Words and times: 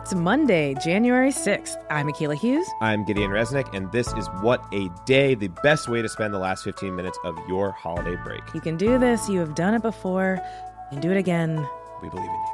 It's 0.00 0.14
Monday, 0.14 0.74
January 0.82 1.30
6th. 1.30 1.76
I'm 1.90 2.06
Akila 2.06 2.34
Hughes. 2.34 2.66
I'm 2.80 3.04
Gideon 3.04 3.30
Resnick, 3.30 3.68
and 3.74 3.92
this 3.92 4.10
is 4.14 4.28
What 4.40 4.64
a 4.72 4.88
Day, 5.04 5.34
the 5.34 5.48
best 5.62 5.90
way 5.90 6.00
to 6.00 6.08
spend 6.08 6.32
the 6.32 6.38
last 6.38 6.64
15 6.64 6.96
minutes 6.96 7.18
of 7.22 7.36
your 7.46 7.70
holiday 7.72 8.16
break. 8.24 8.40
You 8.54 8.62
can 8.62 8.78
do 8.78 8.98
this. 8.98 9.28
You 9.28 9.40
have 9.40 9.54
done 9.54 9.74
it 9.74 9.82
before. 9.82 10.40
You 10.90 10.94
can 10.94 11.00
do 11.02 11.10
it 11.10 11.18
again. 11.18 11.68
We 12.00 12.08
believe 12.08 12.24
in 12.24 12.32
you. 12.32 12.46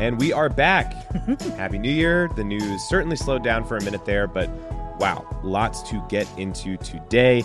And 0.00 0.20
we 0.20 0.34
are 0.34 0.50
back. 0.50 0.92
Happy 1.56 1.78
New 1.78 1.90
Year. 1.90 2.28
The 2.36 2.44
news 2.44 2.82
certainly 2.82 3.16
slowed 3.16 3.42
down 3.42 3.64
for 3.64 3.78
a 3.78 3.82
minute 3.82 4.04
there, 4.04 4.26
but 4.26 4.50
wow, 4.98 5.26
lots 5.42 5.82
to 5.84 6.04
get 6.10 6.28
into 6.38 6.76
today. 6.76 7.42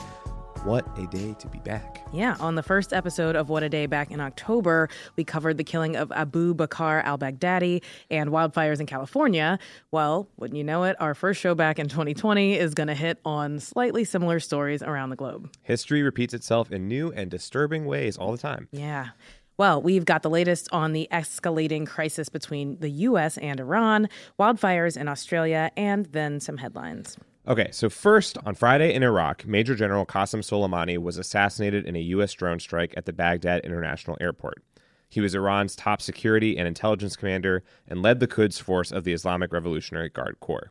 What 0.65 0.85
a 0.99 1.07
day 1.07 1.35
to 1.39 1.47
be 1.47 1.59
back. 1.59 2.05
Yeah, 2.11 2.35
on 2.39 2.55
the 2.55 2.63
first 2.63 2.91
episode 2.91 3.38
of 3.38 3.47
What 3.47 3.63
a 3.63 3.69
Day 3.69 3.85
back 3.85 4.11
in 4.11 4.19
October, 4.19 4.89
we 5.16 5.23
covered 5.23 5.57
the 5.57 5.63
killing 5.63 5.95
of 5.95 6.11
Abu 6.11 6.53
Bakr 6.53 7.01
al 7.05 7.17
Baghdadi 7.17 7.81
and 8.11 8.29
wildfires 8.29 8.81
in 8.81 8.85
California. 8.85 9.57
Well, 9.91 10.27
wouldn't 10.35 10.57
you 10.57 10.66
know 10.66 10.83
it, 10.83 10.97
our 10.99 11.13
first 11.13 11.39
show 11.39 11.55
back 11.55 11.79
in 11.79 11.88
2020 11.88 12.55
is 12.55 12.73
going 12.73 12.88
to 12.88 12.93
hit 12.93 13.19
on 13.23 13.59
slightly 13.59 14.03
similar 14.03 14.41
stories 14.41 14.83
around 14.83 15.11
the 15.11 15.16
globe. 15.16 15.49
History 15.63 16.03
repeats 16.03 16.33
itself 16.33 16.71
in 16.71 16.89
new 16.89 17.11
and 17.13 17.31
disturbing 17.31 17.85
ways 17.85 18.17
all 18.17 18.33
the 18.33 18.38
time. 18.38 18.67
Yeah. 18.71 19.09
Well, 19.57 19.81
we've 19.81 20.05
got 20.05 20.23
the 20.23 20.29
latest 20.29 20.67
on 20.71 20.91
the 20.94 21.07
escalating 21.11 21.88
crisis 21.88 22.27
between 22.27 22.79
the 22.79 22.89
U.S. 22.89 23.38
and 23.38 23.59
Iran, 23.59 24.09
wildfires 24.39 24.95
in 24.95 25.07
Australia, 25.07 25.71
and 25.77 26.05
then 26.07 26.39
some 26.39 26.57
headlines. 26.57 27.17
Okay, 27.50 27.69
so 27.72 27.89
first, 27.89 28.38
on 28.45 28.53
Friday 28.53 28.94
in 28.94 29.02
Iraq, 29.02 29.44
Major 29.47 29.73
General 29.73 30.05
Qasem 30.05 30.42
Soleimani 30.42 31.00
was 31.00 31.17
assassinated 31.17 31.83
in 31.83 31.95
a 31.95 32.00
U.S. 32.14 32.31
drone 32.33 32.59
strike 32.59 32.94
at 32.95 33.06
the 33.06 33.11
Baghdad 33.11 33.61
International 33.66 34.16
Airport. 34.22 34.61
He 35.09 35.19
was 35.19 35.33
Iran's 35.33 35.75
top 35.75 36.00
security 36.00 36.59
and 36.59 36.67
intelligence 36.67 37.16
commander 37.16 37.64
and 37.88 38.03
led 38.03 38.19
the 38.19 38.28
Quds 38.28 38.59
force 38.59 38.91
of 38.91 39.03
the 39.03 39.14
Islamic 39.14 39.52
Revolutionary 39.52 40.09
Guard 40.09 40.38
Corps. 40.39 40.69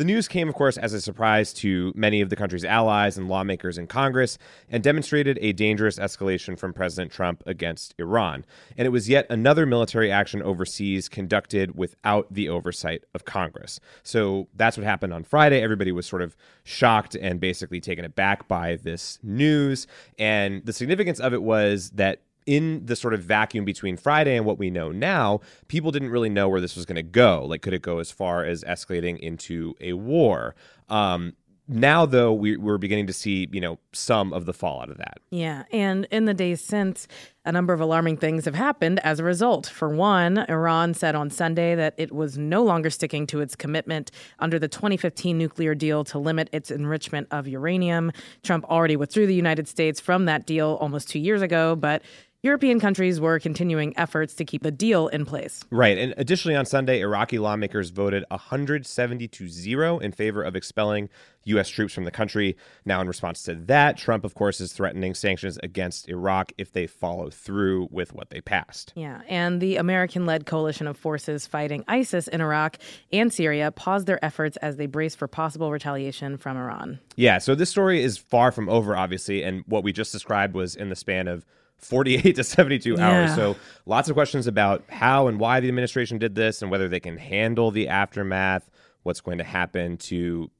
The 0.00 0.06
news 0.06 0.28
came, 0.28 0.48
of 0.48 0.54
course, 0.54 0.78
as 0.78 0.94
a 0.94 1.00
surprise 1.02 1.52
to 1.52 1.92
many 1.94 2.22
of 2.22 2.30
the 2.30 2.36
country's 2.36 2.64
allies 2.64 3.18
and 3.18 3.28
lawmakers 3.28 3.76
in 3.76 3.86
Congress 3.86 4.38
and 4.70 4.82
demonstrated 4.82 5.38
a 5.42 5.52
dangerous 5.52 5.98
escalation 5.98 6.58
from 6.58 6.72
President 6.72 7.12
Trump 7.12 7.42
against 7.44 7.94
Iran. 7.98 8.46
And 8.78 8.86
it 8.86 8.92
was 8.92 9.10
yet 9.10 9.26
another 9.28 9.66
military 9.66 10.10
action 10.10 10.40
overseas 10.40 11.10
conducted 11.10 11.76
without 11.76 12.32
the 12.32 12.48
oversight 12.48 13.04
of 13.12 13.26
Congress. 13.26 13.78
So 14.02 14.48
that's 14.54 14.78
what 14.78 14.86
happened 14.86 15.12
on 15.12 15.22
Friday. 15.22 15.60
Everybody 15.62 15.92
was 15.92 16.06
sort 16.06 16.22
of 16.22 16.34
shocked 16.64 17.14
and 17.14 17.38
basically 17.38 17.82
taken 17.82 18.06
aback 18.06 18.48
by 18.48 18.76
this 18.76 19.18
news. 19.22 19.86
And 20.18 20.64
the 20.64 20.72
significance 20.72 21.20
of 21.20 21.34
it 21.34 21.42
was 21.42 21.90
that 21.90 22.22
in 22.46 22.84
the 22.86 22.96
sort 22.96 23.14
of 23.14 23.22
vacuum 23.22 23.64
between 23.64 23.96
Friday 23.96 24.36
and 24.36 24.44
what 24.44 24.58
we 24.58 24.70
know 24.70 24.90
now, 24.90 25.40
people 25.68 25.90
didn't 25.90 26.10
really 26.10 26.28
know 26.28 26.48
where 26.48 26.60
this 26.60 26.76
was 26.76 26.86
going 26.86 26.96
to 26.96 27.02
go. 27.02 27.44
Like, 27.44 27.62
could 27.62 27.74
it 27.74 27.82
go 27.82 27.98
as 27.98 28.10
far 28.10 28.44
as 28.44 28.64
escalating 28.64 29.18
into 29.18 29.74
a 29.80 29.92
war? 29.92 30.54
Um, 30.88 31.34
now, 31.72 32.04
though, 32.04 32.32
we, 32.32 32.56
we're 32.56 32.78
beginning 32.78 33.06
to 33.06 33.12
see, 33.12 33.48
you 33.52 33.60
know, 33.60 33.78
some 33.92 34.32
of 34.32 34.44
the 34.44 34.52
fallout 34.52 34.90
of 34.90 34.98
that. 34.98 35.18
Yeah. 35.30 35.62
And 35.70 36.04
in 36.10 36.24
the 36.24 36.34
days 36.34 36.60
since, 36.60 37.06
a 37.44 37.52
number 37.52 37.72
of 37.72 37.80
alarming 37.80 38.16
things 38.16 38.44
have 38.44 38.56
happened 38.56 38.98
as 39.04 39.20
a 39.20 39.24
result. 39.24 39.66
For 39.68 39.88
one, 39.88 40.38
Iran 40.48 40.94
said 40.94 41.14
on 41.14 41.30
Sunday 41.30 41.76
that 41.76 41.94
it 41.96 42.12
was 42.12 42.36
no 42.36 42.64
longer 42.64 42.90
sticking 42.90 43.24
to 43.28 43.40
its 43.40 43.54
commitment 43.54 44.10
under 44.40 44.58
the 44.58 44.66
2015 44.66 45.38
nuclear 45.38 45.76
deal 45.76 46.02
to 46.04 46.18
limit 46.18 46.50
its 46.52 46.72
enrichment 46.72 47.28
of 47.30 47.46
uranium. 47.46 48.10
Trump 48.42 48.64
already 48.64 48.96
withdrew 48.96 49.28
the 49.28 49.34
United 49.34 49.68
States 49.68 50.00
from 50.00 50.24
that 50.24 50.46
deal 50.46 50.76
almost 50.80 51.08
two 51.08 51.20
years 51.20 51.40
ago, 51.40 51.76
but 51.76 52.02
European 52.42 52.80
countries 52.80 53.20
were 53.20 53.38
continuing 53.38 53.92
efforts 53.98 54.32
to 54.32 54.46
keep 54.46 54.62
the 54.62 54.70
deal 54.70 55.08
in 55.08 55.26
place. 55.26 55.62
Right. 55.70 55.98
And 55.98 56.14
additionally, 56.16 56.56
on 56.56 56.64
Sunday, 56.64 57.00
Iraqi 57.00 57.38
lawmakers 57.38 57.90
voted 57.90 58.24
170 58.30 59.28
to 59.28 59.46
0 59.46 59.98
in 59.98 60.10
favor 60.12 60.42
of 60.42 60.56
expelling 60.56 61.10
U.S. 61.44 61.68
troops 61.68 61.92
from 61.92 62.04
the 62.04 62.10
country. 62.10 62.56
Now, 62.86 63.02
in 63.02 63.08
response 63.08 63.42
to 63.42 63.54
that, 63.54 63.98
Trump, 63.98 64.24
of 64.24 64.34
course, 64.34 64.58
is 64.58 64.72
threatening 64.72 65.12
sanctions 65.12 65.58
against 65.62 66.08
Iraq 66.08 66.52
if 66.56 66.72
they 66.72 66.86
follow 66.86 67.28
through 67.28 67.88
with 67.90 68.14
what 68.14 68.30
they 68.30 68.40
passed. 68.40 68.94
Yeah. 68.96 69.20
And 69.28 69.60
the 69.60 69.76
American 69.76 70.24
led 70.24 70.46
coalition 70.46 70.86
of 70.86 70.96
forces 70.96 71.46
fighting 71.46 71.84
ISIS 71.88 72.26
in 72.26 72.40
Iraq 72.40 72.78
and 73.12 73.30
Syria 73.30 73.70
paused 73.70 74.06
their 74.06 74.22
efforts 74.24 74.56
as 74.58 74.76
they 74.76 74.86
brace 74.86 75.14
for 75.14 75.28
possible 75.28 75.70
retaliation 75.70 76.38
from 76.38 76.56
Iran. 76.56 77.00
Yeah. 77.16 77.36
So 77.36 77.54
this 77.54 77.68
story 77.68 78.02
is 78.02 78.16
far 78.16 78.50
from 78.50 78.70
over, 78.70 78.96
obviously. 78.96 79.42
And 79.42 79.62
what 79.66 79.84
we 79.84 79.92
just 79.92 80.10
described 80.10 80.54
was 80.54 80.74
in 80.74 80.88
the 80.88 80.96
span 80.96 81.28
of 81.28 81.44
48 81.80 82.36
to 82.36 82.44
72 82.44 82.94
Yeah. 82.94 83.08
hours. 83.08 83.34
So 83.34 83.56
lots 83.86 84.08
of 84.08 84.14
questions 84.14 84.46
about 84.46 84.84
how 84.88 85.26
and 85.28 85.40
why 85.40 85.60
the 85.60 85.68
administration 85.68 86.18
did 86.18 86.34
this 86.34 86.62
and 86.62 86.70
whether 86.70 86.88
they 86.88 87.00
can 87.00 87.16
handle 87.16 87.70
the 87.70 87.88
aftermath, 87.88 88.70
what's 89.02 89.20
going 89.20 89.38
to 89.38 89.44
happen 89.44 89.96
to 89.96 90.50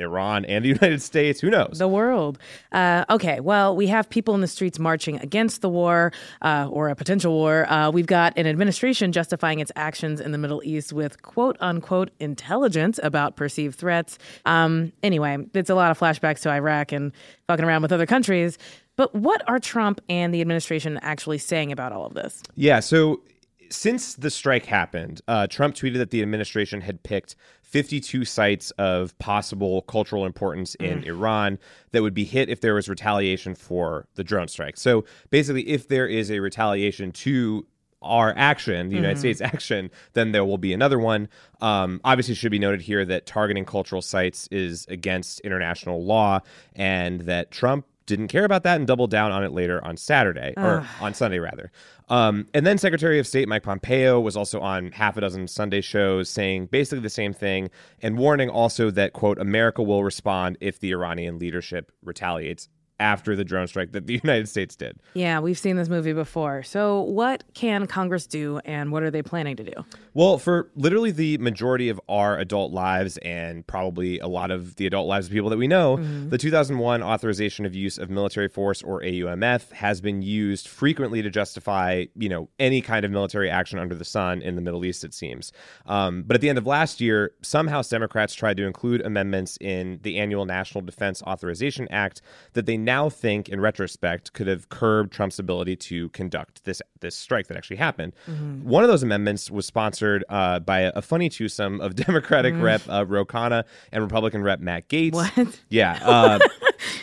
Iran 0.00 0.44
and 0.44 0.64
the 0.64 0.68
United 0.80 1.02
States. 1.02 1.40
Who 1.40 1.50
knows? 1.50 1.78
The 1.78 1.88
world. 1.88 2.38
Uh, 2.70 3.04
okay, 3.10 3.40
well, 3.40 3.74
we 3.74 3.88
have 3.88 4.08
people 4.08 4.32
in 4.36 4.40
the 4.40 4.46
streets 4.46 4.78
marching 4.78 5.18
against 5.18 5.60
the 5.60 5.68
war 5.68 6.12
uh, 6.40 6.68
or 6.70 6.88
a 6.88 6.94
potential 6.94 7.32
war. 7.32 7.66
Uh, 7.68 7.90
we've 7.90 8.06
got 8.06 8.32
an 8.38 8.46
administration 8.46 9.10
justifying 9.10 9.58
its 9.58 9.72
actions 9.74 10.20
in 10.20 10.30
the 10.30 10.38
Middle 10.38 10.62
East 10.64 10.92
with 10.92 11.20
quote 11.22 11.56
unquote 11.58 12.10
intelligence 12.20 13.00
about 13.02 13.34
perceived 13.34 13.76
threats. 13.76 14.18
Um, 14.46 14.92
anyway, 15.02 15.38
it's 15.54 15.70
a 15.70 15.74
lot 15.74 15.90
of 15.90 15.98
flashbacks 15.98 16.42
to 16.42 16.50
Iraq 16.50 16.92
and 16.92 17.10
fucking 17.48 17.64
around 17.64 17.82
with 17.82 17.90
other 17.92 18.06
countries. 18.06 18.56
But 18.98 19.14
what 19.14 19.48
are 19.48 19.60
Trump 19.60 20.00
and 20.08 20.34
the 20.34 20.40
administration 20.40 20.98
actually 21.02 21.38
saying 21.38 21.70
about 21.70 21.92
all 21.92 22.04
of 22.04 22.14
this? 22.14 22.42
Yeah. 22.56 22.80
So 22.80 23.22
since 23.70 24.14
the 24.14 24.28
strike 24.28 24.66
happened, 24.66 25.20
uh, 25.28 25.46
Trump 25.46 25.76
tweeted 25.76 25.98
that 25.98 26.10
the 26.10 26.20
administration 26.20 26.80
had 26.80 27.04
picked 27.04 27.36
52 27.62 28.24
sites 28.24 28.72
of 28.72 29.16
possible 29.20 29.82
cultural 29.82 30.26
importance 30.26 30.74
in 30.76 31.04
Iran 31.04 31.60
that 31.92 32.02
would 32.02 32.12
be 32.14 32.24
hit 32.24 32.48
if 32.48 32.60
there 32.60 32.74
was 32.74 32.88
retaliation 32.88 33.54
for 33.54 34.08
the 34.16 34.24
drone 34.24 34.48
strike. 34.48 34.76
So 34.76 35.04
basically, 35.30 35.68
if 35.68 35.86
there 35.86 36.08
is 36.08 36.28
a 36.32 36.40
retaliation 36.40 37.12
to 37.12 37.66
our 38.02 38.32
action, 38.36 38.88
the 38.88 38.96
United 38.96 39.18
States 39.18 39.40
action, 39.40 39.90
then 40.14 40.32
there 40.32 40.44
will 40.44 40.58
be 40.58 40.72
another 40.72 40.98
one. 40.98 41.28
Um, 41.60 42.00
obviously, 42.04 42.32
it 42.32 42.38
should 42.38 42.50
be 42.50 42.58
noted 42.58 42.80
here 42.80 43.04
that 43.04 43.26
targeting 43.26 43.64
cultural 43.64 44.02
sites 44.02 44.48
is 44.50 44.86
against 44.88 45.38
international 45.40 46.04
law, 46.04 46.40
and 46.74 47.20
that 47.22 47.52
Trump 47.52 47.86
didn't 48.08 48.28
care 48.28 48.44
about 48.44 48.64
that 48.64 48.76
and 48.76 48.86
doubled 48.86 49.10
down 49.10 49.30
on 49.30 49.44
it 49.44 49.52
later 49.52 49.84
on 49.84 49.96
Saturday 49.96 50.54
or 50.56 50.84
on 51.00 51.14
Sunday 51.14 51.38
rather. 51.38 51.70
Um, 52.08 52.48
and 52.54 52.66
then 52.66 52.78
Secretary 52.78 53.18
of 53.18 53.26
State 53.26 53.46
Mike 53.48 53.62
Pompeo 53.62 54.18
was 54.18 54.36
also 54.36 54.60
on 54.60 54.90
half 54.92 55.16
a 55.16 55.20
dozen 55.20 55.46
Sunday 55.46 55.82
shows 55.82 56.30
saying 56.30 56.66
basically 56.66 57.00
the 57.00 57.10
same 57.10 57.34
thing 57.34 57.70
and 58.00 58.18
warning 58.18 58.48
also 58.48 58.90
that 58.90 59.12
quote 59.12 59.38
America 59.38 59.82
will 59.82 60.02
respond 60.02 60.56
if 60.60 60.80
the 60.80 60.90
Iranian 60.90 61.38
leadership 61.38 61.92
retaliates 62.02 62.68
after 63.00 63.36
the 63.36 63.44
drone 63.44 63.66
strike 63.66 63.92
that 63.92 64.06
the 64.06 64.14
United 64.22 64.48
States 64.48 64.76
did. 64.76 64.98
Yeah, 65.14 65.40
we've 65.40 65.58
seen 65.58 65.76
this 65.76 65.88
movie 65.88 66.12
before. 66.12 66.62
So, 66.62 67.00
what 67.02 67.44
can 67.54 67.86
Congress 67.86 68.26
do 68.26 68.60
and 68.64 68.92
what 68.92 69.02
are 69.02 69.10
they 69.10 69.22
planning 69.22 69.56
to 69.56 69.64
do? 69.64 69.84
Well, 70.14 70.38
for 70.38 70.70
literally 70.74 71.10
the 71.10 71.38
majority 71.38 71.88
of 71.88 72.00
our 72.08 72.38
adult 72.38 72.72
lives 72.72 73.18
and 73.18 73.66
probably 73.66 74.18
a 74.18 74.26
lot 74.26 74.50
of 74.50 74.76
the 74.76 74.86
adult 74.86 75.06
lives 75.06 75.26
of 75.26 75.32
people 75.32 75.50
that 75.50 75.58
we 75.58 75.68
know, 75.68 75.96
the 75.96 76.38
2001 76.38 77.02
authorization 77.02 77.66
of 77.66 77.74
use 77.74 77.98
of 77.98 78.10
military 78.10 78.48
force 78.48 78.82
or 78.82 79.00
AUMF 79.02 79.70
has 79.72 80.00
been 80.00 80.22
used 80.22 80.66
frequently 80.66 81.22
to 81.22 81.30
justify, 81.30 82.06
you 82.16 82.28
know, 82.28 82.48
any 82.58 82.80
kind 82.80 83.04
of 83.04 83.10
military 83.10 83.50
action 83.50 83.78
under 83.78 83.94
the 83.94 84.04
sun 84.04 84.42
in 84.42 84.56
the 84.56 84.62
Middle 84.62 84.84
East 84.84 85.04
it 85.04 85.14
seems. 85.14 85.52
Um, 85.86 86.22
but 86.22 86.34
at 86.34 86.40
the 86.40 86.48
end 86.48 86.58
of 86.58 86.66
last 86.66 87.00
year, 87.00 87.32
some 87.42 87.68
House 87.68 87.88
Democrats 87.88 88.34
tried 88.34 88.56
to 88.56 88.66
include 88.66 89.02
amendments 89.02 89.58
in 89.60 90.00
the 90.02 90.18
annual 90.18 90.44
National 90.44 90.82
Defense 90.82 91.22
Authorization 91.22 91.86
Act 91.90 92.22
that 92.54 92.66
they 92.66 92.76
now 92.88 93.10
think, 93.10 93.50
in 93.50 93.60
retrospect, 93.60 94.32
could 94.32 94.46
have 94.46 94.70
curbed 94.70 95.12
Trump's 95.12 95.38
ability 95.38 95.76
to 95.76 96.08
conduct 96.10 96.64
this 96.64 96.80
this 97.00 97.14
strike 97.14 97.46
that 97.48 97.56
actually 97.58 97.76
happened. 97.76 98.14
Mm-hmm. 98.26 98.66
One 98.66 98.82
of 98.82 98.88
those 98.88 99.02
amendments 99.02 99.50
was 99.50 99.66
sponsored 99.66 100.24
uh, 100.30 100.60
by 100.60 100.80
a, 100.80 100.92
a, 100.94 101.02
funny 101.02 101.28
twosome 101.28 101.82
of 101.82 101.94
Democratic 102.06 102.54
mm. 102.54 102.62
Rep 102.62 102.80
uh, 102.88 103.04
Ro 103.06 103.26
Khanna 103.26 103.64
and 103.92 104.02
Republican 104.02 104.42
Rep 104.42 104.60
Matt 104.60 104.88
Gaetz. 104.88 105.12
What? 105.12 105.60
Yeah. 105.68 105.98
Uh, 106.08 106.38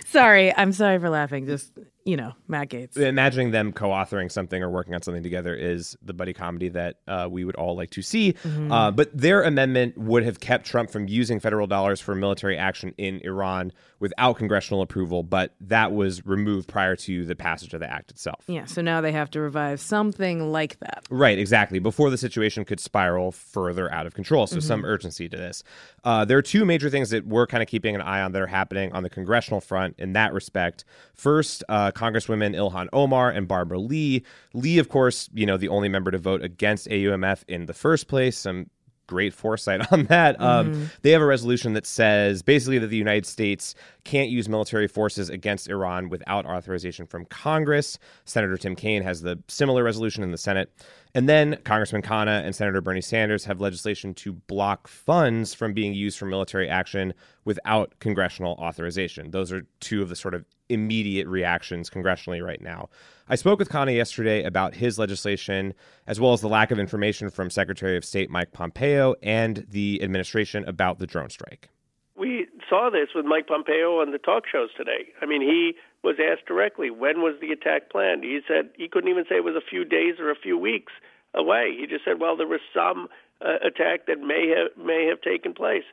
sorry, 0.08 0.54
I'm 0.56 0.72
sorry 0.72 0.98
for 1.00 1.10
laughing. 1.10 1.46
Just 1.46 1.72
you 2.06 2.16
know, 2.16 2.34
Matt 2.48 2.70
Gaetz. 2.70 2.98
Imagining 2.98 3.50
them 3.50 3.74
co-authoring 3.74 4.32
something 4.32 4.62
or 4.62 4.70
working 4.70 4.94
on 4.94 5.02
something 5.02 5.24
together 5.24 5.56
is 5.56 5.98
the 6.04 6.14
buddy 6.14 6.34
comedy 6.34 6.70
that 6.70 6.98
uh, 7.08 7.28
we 7.30 7.44
would 7.44 7.56
all 7.56 7.76
like 7.76 7.90
to 7.92 8.04
see. 8.04 8.34
Mm-hmm. 8.34 8.72
Uh, 8.72 8.92
but 8.92 9.10
their 9.18 9.42
amendment 9.42 9.98
would 9.98 10.24
have 10.24 10.40
kept 10.40 10.68
Trump 10.68 10.92
from 10.92 11.08
using 11.08 11.40
federal 11.40 11.66
dollars 11.66 12.00
for 12.00 12.14
military 12.14 12.58
action 12.58 12.94
in 13.00 13.20
Iran 13.24 13.74
without 14.00 14.38
congressional 14.38 14.84
approval, 14.84 15.24
but 15.24 15.56
that 15.60 15.94
was 15.94 16.24
removed 16.28 16.68
prior 16.68 16.96
to 16.96 17.26
the 17.26 17.36
passage 17.36 17.74
of 17.74 17.80
the 17.80 17.92
act 17.92 18.12
itself. 18.12 18.44
Yeah, 18.48 18.66
so 18.66 18.84
now 18.84 19.02
they 19.02 19.12
have 19.12 19.32
to 19.32 19.42
revive 19.42 19.82
something 19.82 20.52
like 20.52 20.80
that. 20.82 21.06
Right, 21.10 21.40
exactly. 21.40 21.80
Before 21.80 22.12
the 22.12 22.20
situation 22.20 22.66
could 22.66 22.80
spiral 22.80 23.32
further 23.32 23.92
out 23.92 24.06
of 24.06 24.14
control. 24.14 24.46
So 24.46 24.58
mm-hmm. 24.58 24.68
some 24.68 24.86
urgency 24.86 25.28
to 25.28 25.38
this. 25.38 25.64
Uh, 26.04 26.24
there 26.24 26.38
are 26.38 26.44
two 26.44 26.66
major 26.66 26.92
things 26.92 27.10
that 27.10 27.26
we're 27.26 27.48
kind 27.48 27.64
of 27.64 27.68
keeping 27.68 27.96
an 27.96 28.02
eye 28.02 28.22
on 28.22 28.32
that 28.34 28.42
are 28.44 28.48
happening 28.48 28.94
on 28.94 29.02
the 29.02 29.10
congressional 29.10 29.60
front 29.60 29.96
in 29.98 30.14
that 30.14 30.34
respect. 30.34 30.86
First, 31.16 31.64
uh, 31.68 31.92
Congresswomen 31.96 32.56
Ilhan 32.56 32.88
Omar 32.94 33.32
and 33.32 33.48
Barbara 33.48 33.80
Lee. 33.80 34.24
Lee, 34.54 34.78
of 34.78 34.90
course, 34.90 35.30
you 35.34 35.46
know, 35.46 35.58
the 35.58 35.70
only 35.70 35.90
member 35.90 36.12
to 36.12 36.18
vote 36.18 36.44
against 36.44 36.88
AUMF 36.90 37.44
in 37.48 37.66
the 37.66 37.74
first 37.74 38.08
place. 38.08 38.38
Some 38.38 38.70
great 39.08 39.34
foresight 39.34 39.82
on 39.92 40.06
that. 40.06 40.40
Um, 40.42 40.74
mm-hmm. 40.74 40.86
They 41.02 41.12
have 41.12 41.22
a 41.22 41.26
resolution 41.26 41.74
that 41.74 41.86
says 41.86 42.42
basically 42.42 42.80
that 42.80 42.88
the 42.88 42.98
United 42.98 43.26
States 43.26 43.76
can't 44.04 44.30
use 44.30 44.50
military 44.50 44.88
forces 44.88 45.30
against 45.30 45.70
Iran 45.70 46.10
without 46.10 46.46
authorization 46.46 47.06
from 47.08 47.26
Congress. 47.26 47.98
Senator 48.26 48.58
Tim 48.58 48.76
Kaine 48.76 49.04
has 49.04 49.22
the 49.22 49.40
similar 49.48 49.84
resolution 49.84 50.24
in 50.24 50.32
the 50.32 50.38
Senate. 50.38 50.72
And 51.16 51.30
then 51.30 51.58
Congressman 51.64 52.02
Khanna 52.02 52.44
and 52.44 52.54
Senator 52.54 52.82
Bernie 52.82 53.00
Sanders 53.00 53.46
have 53.46 53.62
legislation 53.62 54.14
to 54.16 54.34
block 54.34 54.90
funds 54.90 55.54
from 55.54 55.74
being 55.74 55.94
used 55.94 56.20
for 56.20 56.26
military 56.26 56.68
action 56.68 57.14
without 57.46 57.94
congressional 58.00 58.56
authorization. 58.60 59.32
Those 59.32 59.54
are 59.54 59.66
two 59.80 60.02
of 60.02 60.10
the 60.10 60.18
sort 60.18 60.34
of 60.34 60.44
immediate 60.68 61.26
reactions 61.28 61.90
congressionally 61.90 62.46
right 62.46 62.60
now. 62.60 62.90
I 63.30 63.36
spoke 63.36 63.60
with 63.60 63.70
Khanna 63.70 63.96
yesterday 63.96 64.44
about 64.44 64.76
his 64.76 65.00
legislation, 65.00 65.74
as 66.06 66.20
well 66.20 66.34
as 66.34 66.42
the 66.42 66.50
lack 66.50 66.70
of 66.70 66.80
information 66.80 67.30
from 67.30 67.50
Secretary 67.50 67.96
of 67.96 68.04
State 68.04 68.30
Mike 68.30 68.52
Pompeo 68.52 69.16
and 69.24 69.66
the 69.70 70.04
administration 70.04 70.66
about 70.68 71.00
the 71.00 71.08
drone 71.08 71.30
strike. 71.30 71.70
We 72.18 72.48
saw 72.70 72.90
this 72.90 73.10
with 73.14 73.26
Mike 73.26 73.48
Pompeo 73.48 74.02
on 74.02 74.12
the 74.12 74.18
talk 74.18 74.44
shows 74.50 74.70
today. 74.78 75.12
I 75.22 75.26
mean, 75.26 75.42
he 75.42 75.74
was 76.04 76.16
asked 76.20 76.46
directly, 76.48 76.90
when 76.90 77.22
was 77.22 77.36
the 77.42 77.52
attack 77.52 77.90
planned? 77.90 78.24
He 78.24 78.40
said 78.48 78.70
he 78.76 78.88
couldn't 78.88 79.10
even 79.10 79.26
say 79.28 79.36
it 79.36 79.44
was 79.44 79.56
a 79.56 79.70
few 79.70 79.84
days 79.84 80.20
or 80.20 80.32
a 80.32 80.36
few 80.36 80.58
weeks 80.58 80.94
away. 81.34 81.76
He 81.78 81.88
just 81.88 82.06
said, 82.06 82.20
well, 82.22 82.38
there 82.38 82.48
was 82.48 82.62
some 82.74 83.10
uh, 83.42 83.58
attack 83.66 84.08
that 84.08 84.20
may 84.20 84.54
have 84.56 84.78
may 84.78 85.08
have 85.08 85.22
taken 85.22 85.54
place 85.54 85.84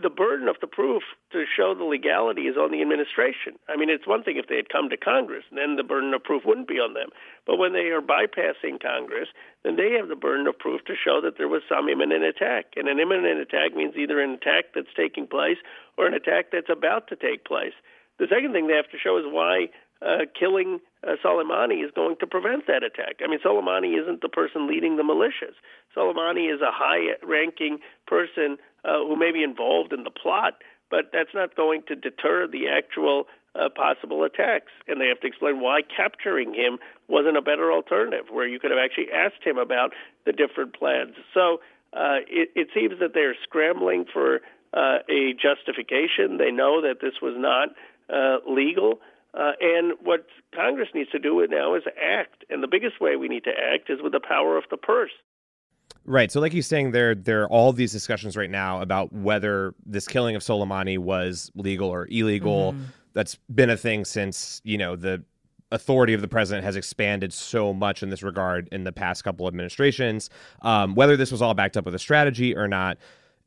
the 0.00 0.10
burden 0.10 0.48
of 0.48 0.56
the 0.60 0.66
proof 0.66 1.02
to 1.30 1.44
show 1.46 1.74
the 1.74 1.86
legality 1.86 2.50
is 2.50 2.56
on 2.56 2.72
the 2.72 2.82
administration. 2.82 3.54
I 3.68 3.76
mean, 3.76 3.88
it's 3.88 4.06
one 4.06 4.24
thing 4.24 4.36
if 4.36 4.48
they 4.48 4.56
had 4.56 4.68
come 4.68 4.90
to 4.90 4.96
Congress, 4.96 5.44
then 5.54 5.76
the 5.76 5.86
burden 5.86 6.12
of 6.14 6.24
proof 6.24 6.42
wouldn't 6.44 6.66
be 6.66 6.82
on 6.82 6.94
them. 6.94 7.10
But 7.46 7.58
when 7.58 7.72
they 7.72 7.94
are 7.94 8.02
bypassing 8.02 8.82
Congress, 8.82 9.28
then 9.62 9.76
they 9.76 9.92
have 9.92 10.08
the 10.08 10.18
burden 10.18 10.48
of 10.48 10.58
proof 10.58 10.84
to 10.86 10.98
show 10.98 11.20
that 11.22 11.38
there 11.38 11.48
was 11.48 11.62
some 11.68 11.88
imminent 11.88 12.24
attack. 12.24 12.74
And 12.74 12.88
an 12.88 12.98
imminent 12.98 13.38
attack 13.38 13.74
means 13.74 13.94
either 13.94 14.20
an 14.20 14.34
attack 14.34 14.74
that's 14.74 14.92
taking 14.96 15.28
place 15.28 15.58
or 15.96 16.06
an 16.06 16.14
attack 16.14 16.50
that's 16.50 16.70
about 16.70 17.06
to 17.08 17.16
take 17.16 17.44
place. 17.44 17.74
The 18.18 18.26
second 18.26 18.52
thing 18.52 18.66
they 18.66 18.78
have 18.78 18.90
to 18.90 18.98
show 18.98 19.18
is 19.18 19.26
why 19.26 19.70
uh, 20.02 20.26
killing 20.38 20.80
uh, 21.06 21.16
Soleimani 21.24 21.84
is 21.84 21.90
going 21.94 22.16
to 22.20 22.26
prevent 22.26 22.66
that 22.66 22.82
attack. 22.82 23.16
I 23.24 23.28
mean, 23.28 23.40
Soleimani 23.44 24.00
isn't 24.00 24.20
the 24.20 24.28
person 24.28 24.66
leading 24.66 24.96
the 24.96 25.02
militias. 25.02 25.54
Soleimani 25.96 26.52
is 26.52 26.60
a 26.60 26.72
high 26.72 27.16
ranking 27.22 27.78
person 28.06 28.58
uh, 28.84 28.98
who 28.98 29.16
may 29.16 29.32
be 29.32 29.42
involved 29.42 29.92
in 29.92 30.04
the 30.04 30.10
plot, 30.10 30.54
but 30.90 31.10
that's 31.12 31.34
not 31.34 31.56
going 31.56 31.82
to 31.88 31.94
deter 31.94 32.46
the 32.46 32.68
actual 32.68 33.24
uh, 33.54 33.68
possible 33.68 34.24
attacks. 34.24 34.72
And 34.88 35.00
they 35.00 35.08
have 35.08 35.20
to 35.20 35.26
explain 35.26 35.60
why 35.60 35.80
capturing 35.82 36.54
him 36.54 36.78
wasn't 37.08 37.36
a 37.36 37.42
better 37.42 37.72
alternative, 37.72 38.26
where 38.30 38.46
you 38.46 38.58
could 38.58 38.70
have 38.70 38.80
actually 38.82 39.12
asked 39.12 39.42
him 39.44 39.58
about 39.58 39.92
the 40.26 40.32
different 40.32 40.74
plans. 40.74 41.14
So 41.32 41.60
uh, 41.92 42.26
it, 42.28 42.50
it 42.54 42.68
seems 42.74 42.98
that 43.00 43.14
they're 43.14 43.36
scrambling 43.42 44.04
for 44.12 44.40
uh, 44.72 44.98
a 45.08 45.34
justification. 45.34 46.38
They 46.38 46.50
know 46.50 46.82
that 46.82 47.00
this 47.00 47.14
was 47.22 47.34
not 47.38 47.68
uh, 48.12 48.38
legal. 48.50 49.00
Uh, 49.36 49.52
and 49.60 49.94
what 50.02 50.26
Congress 50.54 50.88
needs 50.94 51.10
to 51.10 51.18
do 51.18 51.44
now 51.50 51.74
is 51.74 51.82
act. 52.00 52.44
And 52.50 52.62
the 52.62 52.68
biggest 52.68 53.00
way 53.00 53.16
we 53.16 53.28
need 53.28 53.44
to 53.44 53.50
act 53.50 53.90
is 53.90 54.00
with 54.02 54.12
the 54.12 54.20
power 54.20 54.56
of 54.56 54.64
the 54.70 54.76
purse. 54.76 55.10
Right. 56.06 56.30
So, 56.30 56.40
like 56.40 56.52
you're 56.52 56.62
saying, 56.62 56.92
there 56.92 57.14
there 57.14 57.42
are 57.42 57.48
all 57.48 57.72
these 57.72 57.92
discussions 57.92 58.36
right 58.36 58.50
now 58.50 58.80
about 58.80 59.12
whether 59.12 59.74
this 59.86 60.06
killing 60.06 60.36
of 60.36 60.42
Soleimani 60.42 60.98
was 60.98 61.50
legal 61.54 61.88
or 61.88 62.06
illegal. 62.10 62.72
Mm-hmm. 62.72 62.84
That's 63.14 63.38
been 63.54 63.70
a 63.70 63.76
thing 63.76 64.04
since 64.04 64.60
you 64.64 64.76
know 64.76 64.96
the 64.96 65.24
authority 65.72 66.12
of 66.12 66.20
the 66.20 66.28
president 66.28 66.64
has 66.64 66.76
expanded 66.76 67.32
so 67.32 67.72
much 67.72 68.02
in 68.02 68.10
this 68.10 68.22
regard 68.22 68.68
in 68.70 68.84
the 68.84 68.92
past 68.92 69.24
couple 69.24 69.48
administrations. 69.48 70.30
Um, 70.62 70.94
whether 70.94 71.16
this 71.16 71.32
was 71.32 71.40
all 71.40 71.54
backed 71.54 71.76
up 71.76 71.84
with 71.84 71.94
a 71.94 71.98
strategy 71.98 72.54
or 72.54 72.68
not, 72.68 72.98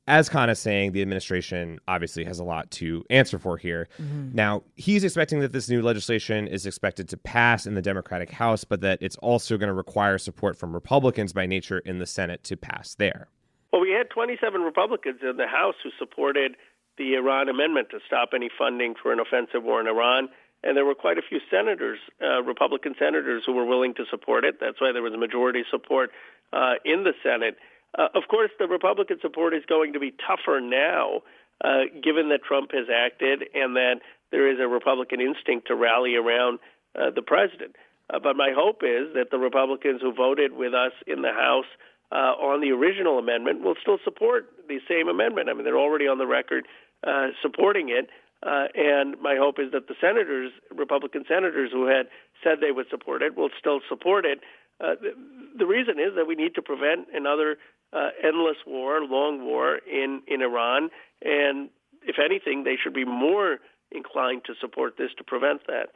as 0.07 0.30
Khan 0.30 0.50
is 0.50 0.59
saying, 0.59 0.94
the 0.94 1.01
administration 1.01 1.80
obviously 1.88 2.24
has 2.24 2.39
a 2.39 2.44
lot 2.44 2.71
to 2.71 3.04
answer 3.09 3.38
for 3.38 3.57
here. 3.57 3.89
Mm-hmm. 4.01 4.30
Now, 4.33 4.63
he's 4.75 5.04
expecting 5.04 5.42
that 5.42 5.51
this 5.51 5.69
new 5.69 5.81
legislation 5.81 6.48
is 6.48 6.65
expected 6.65 7.09
to 7.09 7.18
pass 7.18 7.65
in 7.65 7.75
the 7.75 7.81
Democratic 7.81 8.31
House, 8.31 8.63
but 8.63 8.81
that 8.81 9.00
it's 9.01 9.18
also 9.18 9.57
going 9.57 9.68
to 9.68 9.74
require 9.74 10.18
support 10.18 10.57
from 10.57 10.74
Republicans 10.74 11.33
by 11.33 11.45
nature 11.45 11.80
in 11.80 12.00
the 12.00 12.06
Senate 12.06 12.44
to 12.45 12.56
pass 12.56 12.95
there. 12.95 13.27
Well, 13.71 13.81
we 13.81 13.92
had 13.92 14.09
27 14.09 14.62
Republicans 14.62 15.19
in 15.21 15.38
the 15.38 15.48
House 15.48 15.75
who 15.83 15.89
supported 16.00 16.56
the 16.98 17.15
Iran 17.15 17.50
amendment 17.50 17.89
to 17.92 18.00
stop 18.07 18.30
any 18.33 18.50
funding 18.57 18.95
for 19.01 19.12
an 19.12 19.19
offensive 19.19 19.63
war 19.63 19.80
in 19.80 19.88
Iran. 19.88 20.30
And 20.63 20.75
there 20.75 20.86
were 20.86 20.95
quite 20.95 21.18
a 21.18 21.21
few 21.21 21.39
senators, 21.51 22.00
uh, 22.21 22.42
Republican 22.42 22.95
senators, 22.98 23.44
who 23.45 23.53
were 23.53 23.65
willing 23.65 23.94
to 23.95 24.06
support 24.10 24.44
it. 24.44 24.56
That's 24.60 24.81
why 24.81 24.92
there 24.92 25.03
was 25.03 25.13
a 25.13 25.18
majority 25.18 25.63
support 25.69 26.12
uh, 26.51 26.75
in 26.83 27.03
the 27.03 27.13
Senate. 27.21 27.57
Uh, 27.98 28.08
of 28.14 28.24
course, 28.30 28.52
the 28.60 28.68
Republican 28.68 29.18
support 29.22 29.54
is 29.54 29.64
going 29.68 29.94
to 29.94 30.00
be 30.00 30.14
tougher 30.26 30.62
now, 30.62 31.22
uh, 31.64 31.90
given 32.04 32.30
that 32.30 32.44
Trump 32.44 32.72
has 32.72 32.86
acted 32.94 33.44
and 33.54 33.76
that 33.76 33.96
there 34.32 34.52
is 34.52 34.60
a 34.60 34.68
Republican 34.68 35.20
instinct 35.20 35.68
to 35.68 35.76
rally 35.76 36.16
around 36.16 36.60
uh, 36.96 37.10
the 37.10 37.22
president. 37.22 37.76
Uh, 38.14 38.20
but 38.20 38.36
my 38.36 38.52
hope 38.56 38.84
is 38.84 39.14
that 39.16 39.32
the 39.32 39.38
Republicans 39.38 40.02
who 40.02 40.14
voted 40.14 40.54
with 40.54 40.74
us 40.74 40.94
in 41.08 41.22
the 41.22 41.32
House 41.32 41.66
uh, 42.12 42.38
on 42.40 42.62
the 42.62 42.72
original 42.72 43.18
amendment 43.18 43.64
will 43.64 43.76
still 43.82 43.98
support 44.04 44.48
the 44.68 44.80
same 44.88 45.08
amendment. 45.08 45.50
I 45.50 45.54
mean, 45.54 45.64
they're 45.64 45.80
already 45.80 46.08
on 46.08 46.18
the 46.18 46.28
record 46.28 46.68
supporting 47.42 47.90
it. 47.90 48.10
And 48.44 49.20
my 49.22 49.36
hope 49.38 49.60
is 49.60 49.72
that 49.72 49.88
the 49.88 49.96
senators, 50.00 50.51
Republican 50.74 51.25
senators 51.27 51.72
who 51.72 51.88
had 51.88 52.08
said 52.44 52.60
they 52.62 52.72
would 52.72 52.88
support 52.89 53.22
it, 53.22 53.36
will 53.36 53.50
still 53.60 53.82
support 53.89 54.25
it. 54.25 54.39
Uh, 54.80 54.94
the, 55.01 55.12
the 55.58 55.66
reason 55.66 56.00
is 56.00 56.13
that 56.16 56.27
we 56.27 56.36
need 56.36 56.54
to 56.56 56.62
prevent 56.62 57.08
another 57.13 57.58
uh, 57.94 58.10
endless 58.24 58.58
war, 58.65 59.03
long 59.03 59.46
war 59.46 59.77
in 59.77 60.22
in 60.27 60.41
Iran, 60.41 60.89
and 61.22 61.70
if 62.03 62.17
anything, 62.24 62.63
they 62.63 62.75
should 62.82 62.94
be 62.94 63.06
more 63.06 63.58
inclined 63.91 64.44
to 64.46 64.53
support 64.60 64.98
this 64.98 65.12
to 65.17 65.24
prevent 65.24 65.67
that. 65.67 65.89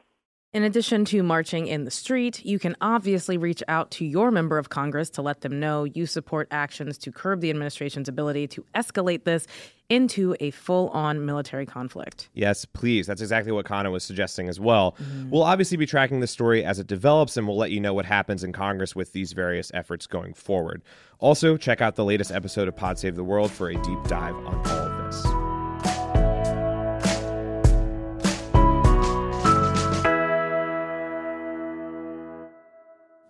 In 0.53 0.63
addition 0.63 1.05
to 1.05 1.23
marching 1.23 1.67
in 1.67 1.85
the 1.85 1.91
street, 1.91 2.43
you 2.43 2.59
can 2.59 2.75
obviously 2.81 3.37
reach 3.37 3.63
out 3.69 3.89
to 3.91 4.05
your 4.05 4.31
member 4.31 4.57
of 4.57 4.67
Congress 4.67 5.09
to 5.11 5.21
let 5.21 5.39
them 5.39 5.61
know 5.61 5.85
you 5.85 6.05
support 6.05 6.49
actions 6.51 6.97
to 6.97 7.11
curb 7.11 7.39
the 7.39 7.49
administration's 7.49 8.09
ability 8.09 8.47
to 8.47 8.65
escalate 8.75 9.23
this 9.23 9.47
into 9.87 10.35
a 10.41 10.51
full 10.51 10.89
on 10.89 11.25
military 11.25 11.65
conflict. 11.65 12.27
Yes, 12.33 12.65
please. 12.65 13.07
That's 13.07 13.21
exactly 13.21 13.53
what 13.53 13.65
Khanna 13.65 13.93
was 13.93 14.03
suggesting 14.03 14.49
as 14.49 14.59
well. 14.59 14.97
Mm-hmm. 15.01 15.29
We'll 15.29 15.43
obviously 15.43 15.77
be 15.77 15.85
tracking 15.85 16.19
the 16.19 16.27
story 16.27 16.65
as 16.65 16.79
it 16.79 16.87
develops, 16.87 17.37
and 17.37 17.47
we'll 17.47 17.57
let 17.57 17.71
you 17.71 17.79
know 17.79 17.93
what 17.93 18.05
happens 18.05 18.43
in 18.43 18.51
Congress 18.51 18.93
with 18.93 19.13
these 19.13 19.31
various 19.31 19.71
efforts 19.73 20.05
going 20.05 20.33
forward. 20.33 20.81
Also, 21.19 21.55
check 21.55 21.79
out 21.79 21.95
the 21.95 22.03
latest 22.03 22.29
episode 22.29 22.67
of 22.67 22.75
Pod 22.75 22.99
Save 22.99 23.15
the 23.15 23.23
World 23.23 23.51
for 23.51 23.69
a 23.69 23.75
deep 23.75 24.03
dive 24.09 24.35
on 24.35 24.67
all 24.67 24.90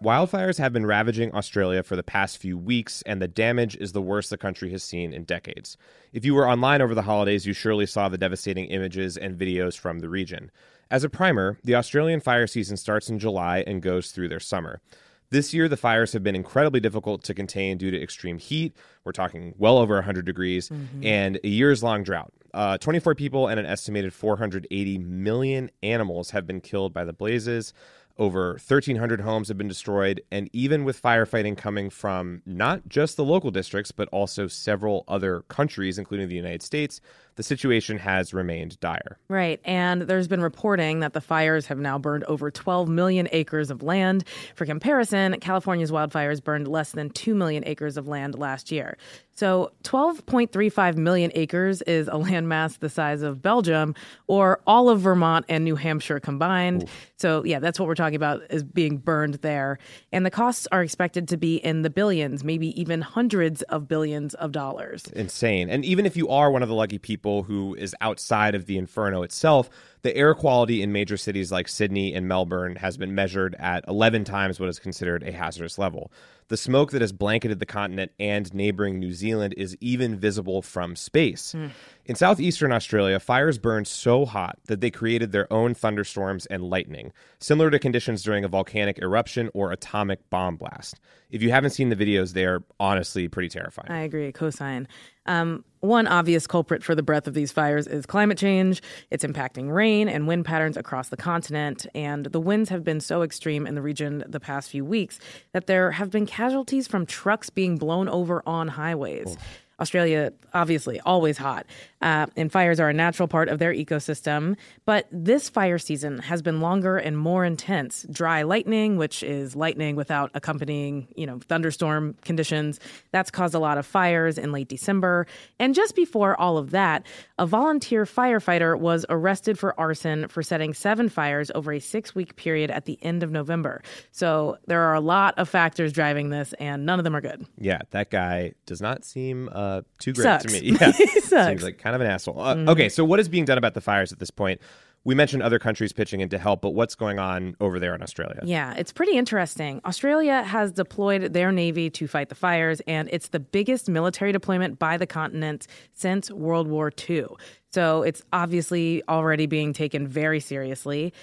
Wildfires 0.02 0.58
have 0.58 0.74
been 0.74 0.88
ravaging 0.88 1.36
Australia 1.36 1.84
for 1.84 1.96
the 1.96 2.02
past 2.02 2.40
few 2.40 2.58
weeks, 2.58 3.04
and 3.04 3.22
the 3.22 3.28
damage 3.28 3.76
is 3.76 3.92
the 3.92 4.02
worst 4.02 4.32
the 4.32 4.38
country 4.38 4.72
has 4.72 4.84
seen 4.84 5.14
in 5.14 5.26
decades. 5.26 5.78
If 6.12 6.26
you 6.26 6.34
were 6.34 6.50
online 6.50 6.82
over 6.82 6.96
the 6.96 7.04
holidays, 7.04 7.46
you 7.46 7.54
surely 7.54 7.86
saw 7.86 8.10
the 8.10 8.18
devastating 8.18 8.66
images 8.66 9.16
and 9.16 9.38
videos 9.38 9.78
from 9.78 10.00
the 10.00 10.10
region. 10.10 10.50
As 10.90 11.04
a 11.04 11.10
primer, 11.10 11.60
the 11.64 11.76
Australian 11.76 12.20
fire 12.20 12.48
season 12.48 12.78
starts 12.78 13.10
in 13.10 13.20
July 13.20 13.64
and 13.68 13.80
goes 13.80 14.10
through 14.10 14.30
their 14.30 14.40
summer. 14.40 14.82
This 15.30 15.54
year, 15.54 15.70
the 15.70 15.78
fires 15.78 16.14
have 16.14 16.24
been 16.24 16.36
incredibly 16.36 16.80
difficult 16.80 17.24
to 17.26 17.36
contain 17.36 17.78
due 17.78 17.92
to 17.92 18.02
extreme 18.02 18.40
heat. 18.40 18.76
We're 19.04 19.12
talking 19.12 19.54
well 19.58 19.78
over 19.78 19.96
100 19.96 20.26
degrees 20.26 20.70
mm-hmm. 20.70 21.06
and 21.06 21.40
a 21.44 21.48
years 21.48 21.84
long 21.84 22.04
drought. 22.04 22.34
Uh, 22.54 22.78
24 22.78 23.16
people 23.16 23.48
and 23.48 23.60
an 23.60 23.66
estimated 23.66 24.14
480 24.14 24.98
million 24.98 25.72
animals 25.84 26.32
have 26.32 26.46
been 26.46 26.60
killed 26.60 26.94
by 26.94 27.06
the 27.06 27.14
blazes. 27.14 27.74
Over 28.18 28.52
1,300 28.54 29.22
homes 29.22 29.48
have 29.48 29.58
been 29.58 29.68
destroyed, 29.68 30.22
and 30.32 30.50
even 30.54 30.84
with 30.84 31.02
firefighting 31.02 31.58
coming 31.58 31.90
from 31.90 32.42
not 32.46 32.88
just 32.88 33.18
the 33.18 33.24
local 33.24 33.52
districts, 33.52 33.92
but 33.92 34.08
also 34.10 34.48
several 34.48 35.04
other 35.08 35.42
countries, 35.48 35.98
including 35.98 36.28
the 36.28 36.36
United 36.36 36.62
States, 36.62 37.02
the 37.36 37.44
situation 37.44 37.98
has 37.98 38.34
remained 38.34 38.80
dire. 38.80 39.18
Right. 39.30 39.60
And 39.64 40.04
there's 40.04 40.28
been 40.28 40.42
reporting 40.42 41.00
that 41.00 41.14
the 41.14 41.22
fires 41.22 41.66
have 41.68 41.80
now 41.80 41.98
burned 41.98 42.24
over 42.26 42.52
12 42.52 42.90
million 42.90 43.28
acres 43.32 43.72
of 43.72 43.82
land. 43.82 44.26
For 44.56 44.66
comparison, 44.66 45.40
California's 45.40 45.92
wildfires 45.92 46.44
burned 46.44 46.68
less 46.68 46.92
than 46.92 47.10
2 47.10 47.34
million 47.34 47.64
acres 47.66 47.98
of 47.98 48.08
land 48.08 48.38
last 48.38 48.72
year. 48.72 48.98
So 49.42 49.72
12.35 49.86 50.98
million 50.98 51.32
acres 51.34 51.82
is 51.82 52.08
a 52.08 52.12
landmass 52.12 52.78
the 52.78 52.90
size 52.90 53.24
of 53.24 53.42
Belgium 53.42 53.96
or 54.28 54.62
all 54.68 54.88
of 54.88 55.02
Vermont 55.02 55.48
and 55.50 55.64
New 55.64 55.76
Hampshire 55.76 56.20
combined. 56.20 56.84
Ooh. 56.84 56.88
So, 57.18 57.44
yeah, 57.44 57.58
that's 57.58 57.80
what 57.80 57.88
we're 57.88 57.96
talking 57.96 58.16
about 58.16 58.44
is 58.52 58.62
being 58.64 58.98
burned 58.98 59.36
there. 59.36 59.80
And 60.12 60.28
the 60.28 60.30
costs 60.30 60.68
are 60.72 60.84
expected 60.84 61.28
to 61.30 61.38
be 61.38 61.56
in 61.56 61.82
the 61.82 61.90
billions, 61.90 62.44
maybe 62.44 62.80
even 62.80 63.02
hundreds 63.02 63.64
of 63.64 63.88
billions 63.88 64.36
of 64.36 64.52
dollars. 64.52 65.08
Insane. 65.08 65.72
And 65.72 65.84
even 65.86 66.06
if 66.06 66.16
you 66.16 66.30
are 66.30 66.52
one 66.52 66.62
of 66.62 66.70
the 66.70 66.76
lucky 66.76 67.00
people 67.00 67.42
who 67.42 67.74
is 67.74 67.96
outside 68.00 68.54
of 68.54 68.68
the 68.68 68.78
inferno 68.78 69.24
itself, 69.24 69.72
the 70.04 70.16
air 70.16 70.36
quality 70.36 70.84
in 70.84 70.92
major 70.92 71.18
cities 71.18 71.52
like 71.52 71.68
Sydney 71.68 72.14
and 72.14 72.28
Melbourne 72.28 72.76
has 72.76 72.96
been 72.96 73.16
measured 73.16 73.56
at 73.58 73.88
11 73.88 74.24
times 74.24 74.60
what 74.60 74.70
is 74.70 74.78
considered 74.78 75.24
a 75.24 75.32
hazardous 75.32 75.80
level. 75.80 76.12
The 76.52 76.58
smoke 76.58 76.92
that 76.92 77.00
has 77.00 77.14
blanketed 77.14 77.60
the 77.60 77.66
continent 77.66 78.12
and 78.20 78.54
neighboring 78.54 79.00
New 79.00 79.14
Zealand 79.14 79.54
is 79.56 79.78
even 79.80 80.20
visible 80.20 80.62
from 80.62 80.98
space. 80.98 81.54
Mm. 81.58 81.70
In 82.08 82.16
southeastern 82.16 82.74
Australia, 82.74 83.22
fires 83.22 83.58
burned 83.58 83.88
so 83.88 84.26
hot 84.26 84.60
that 84.66 84.82
they 84.82 84.92
created 84.92 85.32
their 85.32 85.52
own 85.52 85.74
thunderstorms 85.74 86.48
and 86.48 86.62
lightning, 86.62 87.14
similar 87.40 87.72
to 87.72 87.80
conditions 87.80 88.22
during 88.22 88.44
a 88.44 88.50
volcanic 88.50 89.00
eruption 89.00 89.50
or 89.54 89.72
atomic 89.72 90.30
bomb 90.30 90.58
blast. 90.58 91.00
If 91.30 91.42
you 91.42 91.52
haven't 91.52 91.70
seen 91.70 91.88
the 91.88 91.96
videos, 91.96 92.34
they're 92.34 92.62
honestly 92.82 93.30
pretty 93.30 93.48
terrifying. 93.48 93.90
I 93.90 94.02
agree, 94.02 94.34
cosign. 94.34 94.88
Um, 95.26 95.64
one 95.82 96.06
obvious 96.08 96.46
culprit 96.46 96.84
for 96.84 96.94
the 96.94 97.02
breadth 97.02 97.28
of 97.28 97.34
these 97.34 97.52
fires 97.52 97.88
is 97.88 98.06
climate 98.06 98.38
change. 98.38 98.82
It's 99.10 99.24
impacting 99.26 99.74
rain 99.74 100.08
and 100.08 100.28
wind 100.28 100.46
patterns 100.46 100.78
across 100.78 101.10
the 101.10 101.18
continent, 101.18 101.88
and 101.96 102.28
the 102.28 102.40
winds 102.40 102.70
have 102.70 102.84
been 102.84 103.00
so 103.00 103.24
extreme 103.24 103.66
in 103.66 103.74
the 103.74 103.82
region 103.82 104.24
the 104.28 104.40
past 104.40 104.70
few 104.70 104.86
weeks 104.86 105.20
that 105.54 105.66
there 105.66 105.92
have 105.92 106.12
been 106.12 106.28
casualties 106.28 106.88
from 106.88 107.06
trucks 107.06 107.50
being 107.50 107.78
blown 107.78 108.08
over 108.10 108.44
on 108.46 108.68
highways. 108.68 109.36
Oh. 109.40 109.44
Australia, 109.82 110.32
obviously, 110.54 111.00
always 111.02 111.38
hot, 111.38 111.66
uh, 112.02 112.28
and 112.38 112.52
fires 112.52 112.80
are 112.80 112.90
a 112.90 112.94
natural 112.94 113.28
part 113.28 113.50
of 113.50 113.60
their 113.60 113.74
ecosystem. 113.74 114.56
But 114.86 115.08
this 115.12 115.50
fire 115.50 115.80
season 115.80 116.20
has 116.20 116.42
been 116.42 116.62
longer 116.62 116.98
and 116.98 117.18
more 117.18 117.44
intense. 117.44 118.06
Dry 118.12 118.44
lightning, 118.44 118.98
which 118.98 119.24
is 119.24 119.56
lightning 119.56 119.96
without 119.96 120.32
accompanying, 120.36 121.08
you 121.16 121.26
know, 121.26 121.40
thunderstorm 121.48 122.16
conditions, 122.24 122.80
that's 123.12 123.32
caused 123.32 123.56
a 123.56 123.60
lot 123.60 123.78
of 123.78 123.86
fires 123.86 124.38
in 124.38 124.52
late 124.52 124.68
December. 124.68 125.26
And 125.60 125.74
just 125.74 125.96
before 125.96 126.40
all 126.40 126.58
of 126.58 126.72
that, 126.72 127.06
a 127.40 127.46
volunteer 127.46 128.06
firefighter 128.06 128.78
was 128.78 129.06
arrested 129.10 129.58
for 129.58 129.80
arson 129.80 130.28
for 130.28 130.44
setting 130.44 130.74
seven 130.74 131.10
fires 131.10 131.50
over 131.56 131.74
a 131.74 131.80
six-week 131.80 132.36
period 132.36 132.70
at 132.70 132.86
the 132.86 133.00
end 133.02 133.24
of 133.24 133.32
November. 133.32 133.82
So 134.12 134.58
there 134.68 134.82
are 134.82 134.94
a 134.94 135.02
lot 135.02 135.40
of 135.40 135.50
factors 135.50 135.92
driving 135.92 136.30
this, 136.30 136.54
and 136.60 136.86
none 136.86 137.00
of 137.00 137.04
them 137.04 137.16
are 137.16 137.22
good. 137.22 137.48
Yeah, 137.58 137.80
that 137.90 138.12
guy 138.12 138.54
does 138.68 138.82
not 138.82 139.04
seem. 139.06 139.50
Uh, 139.52 139.71
uh, 139.72 139.82
too 140.00 140.14
great 140.14 140.24
Sucks. 140.24 140.46
to 140.46 140.62
me. 140.62 140.72
Yeah, 140.82 140.92
seems 140.92 141.64
like 141.64 141.78
kind 141.78 141.96
of 141.96 142.02
an 142.02 142.08
asshole. 142.08 142.40
Uh, 142.40 142.56
mm-hmm. 142.56 142.70
Okay, 142.70 142.90
so 142.90 143.06
what 143.06 143.20
is 143.20 143.30
being 143.30 143.46
done 143.46 143.58
about 143.58 143.74
the 143.74 143.82
fires 143.82 144.12
at 144.12 144.20
this 144.20 144.32
point? 144.32 144.62
We 145.04 145.16
mentioned 145.16 145.42
other 145.42 145.58
countries 145.58 145.94
pitching 145.94 146.22
in 146.22 146.30
to 146.30 146.38
help, 146.38 146.62
but 146.62 146.72
what's 146.72 146.94
going 146.94 147.18
on 147.18 147.56
over 147.60 147.80
there 147.80 147.96
in 147.96 148.04
Australia? 148.04 148.40
Yeah, 148.44 148.76
it's 148.78 148.92
pretty 148.92 149.18
interesting. 149.18 149.82
Australia 149.84 150.44
has 150.44 150.72
deployed 150.72 151.34
their 151.34 151.52
navy 151.52 151.90
to 151.90 152.08
fight 152.08 152.30
the 152.30 152.36
fires, 152.36 152.82
and 152.86 153.10
it's 153.12 153.30
the 153.30 153.40
biggest 153.40 153.90
military 153.90 154.32
deployment 154.32 154.78
by 154.78 154.98
the 154.98 155.08
continent 155.08 155.66
since 155.94 156.30
World 156.30 156.68
War 156.68 156.92
II. 157.10 157.26
So 157.72 158.04
it's 158.04 158.22
obviously 158.32 159.02
already 159.10 159.48
being 159.48 159.74
taken 159.74 160.08
very 160.08 160.40
seriously. 160.40 161.14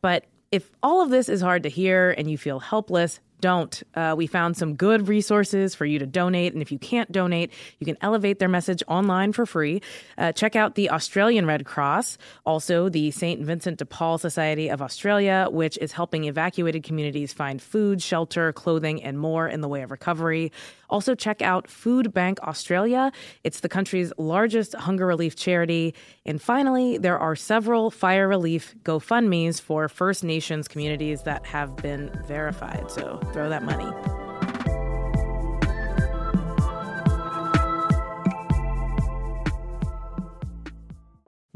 But 0.00 0.24
if 0.50 0.70
all 0.82 1.00
of 1.00 1.10
this 1.10 1.28
is 1.28 1.40
hard 1.40 1.62
to 1.62 1.68
hear 1.68 2.14
and 2.18 2.28
you 2.30 2.38
feel 2.38 2.58
helpless, 2.58 3.20
don't. 3.40 3.82
Uh, 3.94 4.14
we 4.16 4.26
found 4.26 4.56
some 4.56 4.74
good 4.74 5.08
resources 5.08 5.74
for 5.74 5.84
you 5.84 5.98
to 5.98 6.06
donate. 6.06 6.52
And 6.52 6.62
if 6.62 6.72
you 6.72 6.78
can't 6.78 7.10
donate, 7.10 7.52
you 7.78 7.86
can 7.86 7.96
elevate 8.00 8.38
their 8.38 8.48
message 8.48 8.82
online 8.88 9.32
for 9.32 9.46
free. 9.46 9.82
Uh, 10.16 10.32
check 10.32 10.56
out 10.56 10.74
the 10.74 10.90
Australian 10.90 11.46
Red 11.46 11.64
Cross, 11.64 12.18
also 12.44 12.88
the 12.88 13.10
St. 13.10 13.40
Vincent 13.40 13.78
de 13.78 13.86
Paul 13.86 14.18
Society 14.18 14.68
of 14.68 14.82
Australia, 14.82 15.48
which 15.50 15.78
is 15.78 15.92
helping 15.92 16.24
evacuated 16.24 16.82
communities 16.82 17.32
find 17.32 17.60
food, 17.62 18.02
shelter, 18.02 18.52
clothing, 18.52 19.02
and 19.02 19.18
more 19.18 19.48
in 19.48 19.60
the 19.60 19.68
way 19.68 19.82
of 19.82 19.90
recovery. 19.90 20.52
Also, 20.88 21.14
check 21.14 21.42
out 21.42 21.68
Food 21.68 22.12
Bank 22.12 22.38
Australia. 22.42 23.12
It's 23.44 23.60
the 23.60 23.68
country's 23.68 24.12
largest 24.18 24.74
hunger 24.74 25.06
relief 25.06 25.36
charity. 25.36 25.94
And 26.24 26.40
finally, 26.40 26.98
there 26.98 27.18
are 27.18 27.36
several 27.36 27.90
fire 27.90 28.28
relief 28.28 28.74
GoFundMe's 28.84 29.60
for 29.60 29.88
First 29.88 30.24
Nations 30.24 30.68
communities 30.68 31.22
that 31.22 31.44
have 31.46 31.76
been 31.76 32.10
verified. 32.26 32.90
So 32.90 33.20
throw 33.32 33.48
that 33.48 33.62
money. 33.62 34.27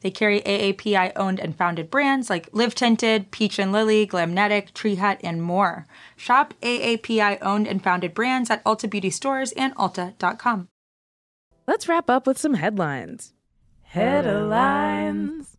They 0.00 0.10
carry 0.10 0.40
AAPI 0.40 1.12
owned 1.16 1.40
and 1.40 1.56
founded 1.56 1.90
brands 1.90 2.30
like 2.30 2.48
Live 2.52 2.74
Tinted, 2.74 3.30
Peach 3.30 3.58
and 3.58 3.72
Lily, 3.72 4.06
Glamnetic, 4.06 4.72
Tree 4.72 4.96
Hut, 4.96 5.20
and 5.22 5.42
more. 5.42 5.86
Shop 6.16 6.54
AAPI 6.62 7.38
owned 7.42 7.66
and 7.66 7.82
founded 7.82 8.14
brands 8.14 8.50
at 8.50 8.64
Ulta 8.64 8.88
Beauty 8.88 9.10
stores 9.10 9.52
and 9.52 9.74
Ulta.com. 9.76 10.68
Let's 11.66 11.88
wrap 11.88 12.08
up 12.08 12.26
with 12.26 12.38
some 12.38 12.54
headlines. 12.54 13.32
Headlines. 13.82 15.55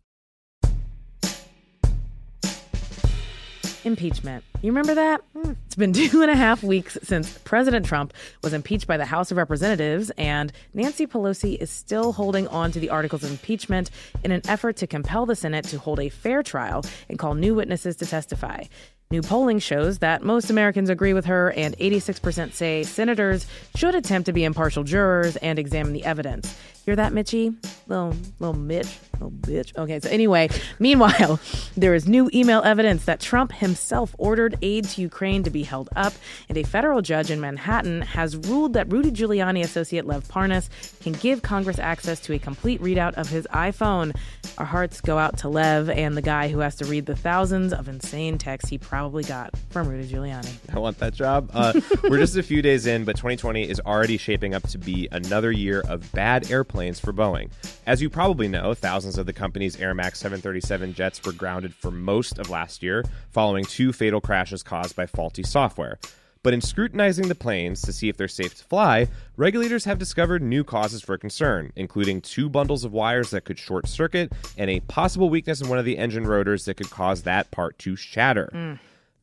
Impeachment. 3.88 4.44
You 4.60 4.70
remember 4.70 4.94
that? 4.96 5.22
Hmm. 5.32 5.52
It's 5.64 5.74
been 5.74 5.92
two 5.94 6.20
and 6.20 6.30
a 6.30 6.36
half 6.36 6.62
weeks 6.62 6.98
since 7.02 7.38
President 7.38 7.86
Trump 7.86 8.12
was 8.42 8.52
impeached 8.52 8.86
by 8.86 8.98
the 8.98 9.06
House 9.06 9.30
of 9.30 9.38
Representatives, 9.38 10.10
and 10.18 10.52
Nancy 10.74 11.06
Pelosi 11.06 11.56
is 11.56 11.70
still 11.70 12.12
holding 12.12 12.46
on 12.48 12.70
to 12.72 12.80
the 12.80 12.90
articles 12.90 13.24
of 13.24 13.30
impeachment 13.30 13.90
in 14.22 14.30
an 14.30 14.42
effort 14.46 14.76
to 14.76 14.86
compel 14.86 15.24
the 15.24 15.34
Senate 15.34 15.64
to 15.64 15.78
hold 15.78 16.00
a 16.00 16.10
fair 16.10 16.42
trial 16.42 16.84
and 17.08 17.18
call 17.18 17.34
new 17.34 17.54
witnesses 17.54 17.96
to 17.96 18.04
testify. 18.04 18.64
New 19.10 19.22
polling 19.22 19.58
shows 19.58 20.00
that 20.00 20.22
most 20.22 20.50
Americans 20.50 20.90
agree 20.90 21.14
with 21.14 21.24
her, 21.24 21.52
and 21.52 21.74
86% 21.78 22.52
say 22.52 22.82
senators 22.82 23.46
should 23.74 23.94
attempt 23.94 24.26
to 24.26 24.34
be 24.34 24.44
impartial 24.44 24.84
jurors 24.84 25.36
and 25.36 25.58
examine 25.58 25.94
the 25.94 26.04
evidence. 26.04 26.60
Hear 26.84 26.94
that, 26.96 27.14
Mitchie? 27.14 27.56
Little, 27.86 28.14
little 28.38 28.54
Mitch, 28.54 28.98
little 29.20 29.30
bitch. 29.30 29.76
Okay, 29.76 30.00
so 30.00 30.08
anyway, 30.08 30.48
meanwhile, 30.78 31.40
there 31.76 31.94
is 31.94 32.08
new 32.08 32.30
email 32.32 32.62
evidence 32.62 33.04
that 33.04 33.20
Trump 33.20 33.52
himself 33.52 34.14
ordered 34.18 34.56
aid 34.62 34.84
to 34.84 35.00
Ukraine 35.02 35.42
to 35.42 35.50
be 35.50 35.62
held 35.62 35.88
up, 35.96 36.12
and 36.48 36.56
a 36.58 36.62
federal 36.62 37.02
judge 37.02 37.30
in 37.30 37.40
Manhattan 37.40 38.02
has 38.02 38.36
ruled 38.36 38.74
that 38.74 38.90
Rudy 38.90 39.10
Giuliani 39.10 39.62
associate 39.62 40.06
Lev 40.06 40.26
Parnas 40.28 40.68
can 41.00 41.12
give 41.12 41.42
Congress 41.42 41.78
access 41.78 42.20
to 42.20 42.34
a 42.34 42.38
complete 42.38 42.80
readout 42.80 43.14
of 43.14 43.28
his 43.28 43.46
iPhone. 43.52 44.16
Our 44.58 44.66
hearts 44.66 45.00
go 45.00 45.18
out 45.18 45.38
to 45.38 45.48
Lev 45.48 45.90
and 45.90 46.16
the 46.16 46.22
guy 46.22 46.48
who 46.48 46.58
has 46.60 46.76
to 46.76 46.84
read 46.84 47.06
the 47.06 47.16
thousands 47.16 47.72
of 47.72 47.88
insane 47.88 48.38
texts 48.38 48.70
he 48.70 48.78
probably 48.78 49.24
got 49.24 49.56
from 49.70 49.88
Rudy 49.88 50.08
Giuliani. 50.08 50.54
I 50.74 50.78
want 50.78 50.98
that 50.98 51.14
job. 51.14 51.50
Uh, 51.52 51.80
we're 52.04 52.18
just 52.18 52.36
a 52.36 52.42
few 52.42 52.62
days 52.62 52.86
in, 52.86 53.04
but 53.04 53.16
2020 53.16 53.68
is 53.68 53.80
already 53.80 54.16
shaping 54.16 54.54
up 54.54 54.66
to 54.68 54.78
be 54.78 55.08
another 55.12 55.52
year 55.52 55.80
of 55.88 56.10
bad 56.12 56.50
airplanes 56.50 57.00
for 57.00 57.12
Boeing. 57.12 57.50
As 57.86 58.02
you 58.02 58.10
probably 58.10 58.48
know, 58.48 58.74
thousands 58.74 59.07
of 59.16 59.26
the 59.26 59.32
company's 59.32 59.80
Air 59.80 59.94
Max 59.94 60.18
737 60.18 60.92
jets 60.92 61.24
were 61.24 61.32
grounded 61.32 61.72
for 61.72 61.90
most 61.90 62.38
of 62.38 62.50
last 62.50 62.82
year, 62.82 63.04
following 63.30 63.64
two 63.64 63.92
fatal 63.92 64.20
crashes 64.20 64.62
caused 64.62 64.96
by 64.96 65.06
faulty 65.06 65.42
software. 65.42 65.98
But 66.42 66.54
in 66.54 66.60
scrutinizing 66.60 67.28
the 67.28 67.34
planes 67.34 67.82
to 67.82 67.92
see 67.92 68.08
if 68.08 68.16
they're 68.16 68.28
safe 68.28 68.54
to 68.56 68.64
fly, 68.64 69.08
regulators 69.36 69.84
have 69.84 69.98
discovered 69.98 70.42
new 70.42 70.64
causes 70.64 71.02
for 71.02 71.18
concern, 71.18 71.72
including 71.76 72.20
two 72.20 72.48
bundles 72.48 72.84
of 72.84 72.92
wires 72.92 73.30
that 73.30 73.44
could 73.44 73.58
short 73.58 73.88
circuit 73.88 74.32
and 74.56 74.70
a 74.70 74.80
possible 74.80 75.30
weakness 75.30 75.60
in 75.60 75.68
one 75.68 75.78
of 75.78 75.84
the 75.84 75.98
engine 75.98 76.26
rotors 76.26 76.64
that 76.66 76.76
could 76.76 76.90
cause 76.90 77.22
that 77.22 77.50
part 77.50 77.78
to 77.80 77.96
shatter. 77.96 78.50
Mm. 78.54 78.78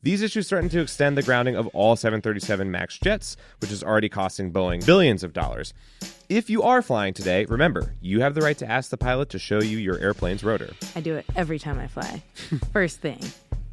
These 0.06 0.22
issues 0.22 0.48
threaten 0.48 0.68
to 0.68 0.80
extend 0.80 1.18
the 1.18 1.22
grounding 1.24 1.56
of 1.56 1.66
all 1.74 1.96
737 1.96 2.70
MAX 2.70 2.96
jets, 2.96 3.36
which 3.60 3.72
is 3.72 3.82
already 3.82 4.08
costing 4.08 4.52
Boeing 4.52 4.86
billions 4.86 5.24
of 5.24 5.32
dollars. 5.32 5.74
If 6.28 6.48
you 6.48 6.62
are 6.62 6.80
flying 6.80 7.12
today, 7.12 7.44
remember, 7.46 7.96
you 8.00 8.20
have 8.20 8.36
the 8.36 8.40
right 8.40 8.56
to 8.58 8.70
ask 8.70 8.90
the 8.90 8.96
pilot 8.96 9.30
to 9.30 9.40
show 9.40 9.60
you 9.60 9.78
your 9.78 9.98
airplane's 9.98 10.44
rotor. 10.44 10.70
I 10.94 11.00
do 11.00 11.16
it 11.16 11.26
every 11.34 11.58
time 11.58 11.80
I 11.80 11.88
fly. 11.88 12.22
First 12.72 13.00
thing, 13.00 13.18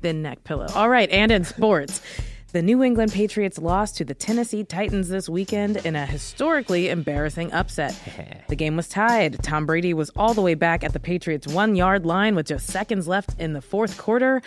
then 0.02 0.24
neck 0.24 0.44
pillow. 0.44 0.66
All 0.74 0.90
right, 0.90 1.08
and 1.12 1.32
in 1.32 1.44
sports. 1.44 2.02
The 2.52 2.62
New 2.64 2.84
England 2.84 3.12
Patriots 3.12 3.58
lost 3.58 3.98
to 3.98 4.06
the 4.06 4.14
Tennessee 4.14 4.64
Titans 4.64 5.10
this 5.10 5.28
weekend 5.28 5.78
in 5.78 5.96
a 5.96 6.06
historically 6.06 6.90
embarrassing 6.90 7.52
upset. 7.52 7.96
the 8.48 8.56
game 8.56 8.76
was 8.76 8.88
tied. 8.88 9.42
Tom 9.44 9.68
Brady 9.68 9.94
was 9.94 10.12
all 10.16 10.34
the 10.34 10.42
way 10.42 10.54
back 10.54 10.84
at 10.84 10.94
the 10.94 11.00
Patriots' 11.00 11.48
one 11.48 11.76
yard 11.76 12.06
line 12.08 12.36
with 12.36 12.48
just 12.48 12.68
seconds 12.68 13.08
left 13.08 13.40
in 13.40 13.54
the 13.54 13.62
fourth 13.62 14.00
quarter. 14.00 14.42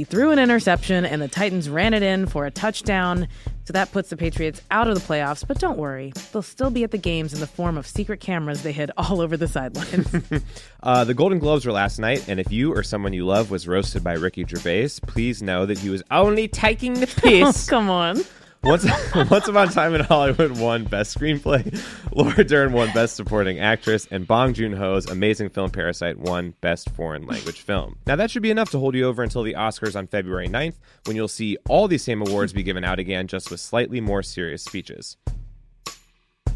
He 0.00 0.04
threw 0.04 0.30
an 0.30 0.38
interception, 0.38 1.04
and 1.04 1.20
the 1.20 1.28
Titans 1.28 1.68
ran 1.68 1.92
it 1.92 2.02
in 2.02 2.24
for 2.24 2.46
a 2.46 2.50
touchdown. 2.50 3.28
So 3.66 3.74
that 3.74 3.92
puts 3.92 4.08
the 4.08 4.16
Patriots 4.16 4.62
out 4.70 4.88
of 4.88 4.94
the 4.94 5.00
playoffs. 5.02 5.46
But 5.46 5.58
don't 5.58 5.76
worry, 5.76 6.14
they'll 6.32 6.40
still 6.40 6.70
be 6.70 6.84
at 6.84 6.90
the 6.90 6.96
games 6.96 7.34
in 7.34 7.40
the 7.40 7.46
form 7.46 7.76
of 7.76 7.86
secret 7.86 8.18
cameras 8.18 8.62
they 8.62 8.72
hid 8.72 8.90
all 8.96 9.20
over 9.20 9.36
the 9.36 9.46
sidelines. 9.46 10.10
Uh, 10.82 11.04
the 11.04 11.12
Golden 11.12 11.38
Globes 11.38 11.66
were 11.66 11.72
last 11.72 11.98
night, 11.98 12.26
and 12.26 12.40
if 12.40 12.50
you 12.50 12.72
or 12.72 12.82
someone 12.82 13.12
you 13.12 13.26
love 13.26 13.50
was 13.50 13.68
roasted 13.68 14.02
by 14.02 14.14
Ricky 14.14 14.46
Gervais, 14.48 14.88
please 15.06 15.42
know 15.42 15.66
that 15.66 15.78
he 15.78 15.90
was 15.90 16.02
only 16.10 16.48
taking 16.48 16.94
the 16.94 17.14
oh, 17.18 17.20
piss. 17.20 17.68
come 17.68 17.90
on. 17.90 18.16
Once, 18.62 18.84
Once 19.14 19.48
Upon 19.48 19.68
a 19.68 19.70
Time 19.70 19.94
in 19.94 20.02
Hollywood 20.02 20.58
won 20.58 20.84
Best 20.84 21.18
Screenplay. 21.18 21.82
Laura 22.12 22.44
Dern 22.44 22.72
won 22.72 22.92
Best 22.92 23.16
Supporting 23.16 23.58
Actress, 23.58 24.06
and 24.10 24.26
Bong 24.26 24.52
Joon 24.52 24.74
Ho's 24.74 25.06
amazing 25.08 25.48
film 25.48 25.70
Parasite 25.70 26.18
won 26.18 26.54
Best 26.60 26.90
Foreign 26.90 27.26
Language 27.26 27.62
Film. 27.62 27.96
Now 28.06 28.16
that 28.16 28.30
should 28.30 28.42
be 28.42 28.50
enough 28.50 28.70
to 28.70 28.78
hold 28.78 28.94
you 28.94 29.06
over 29.06 29.22
until 29.22 29.42
the 29.42 29.54
Oscars 29.54 29.96
on 29.96 30.06
February 30.06 30.48
9th, 30.48 30.74
when 31.06 31.16
you'll 31.16 31.28
see 31.28 31.56
all 31.68 31.88
these 31.88 32.04
same 32.04 32.20
awards 32.20 32.52
be 32.52 32.62
given 32.62 32.84
out 32.84 32.98
again, 32.98 33.26
just 33.26 33.50
with 33.50 33.60
slightly 33.60 34.00
more 34.00 34.22
serious 34.22 34.62
speeches. 34.62 35.16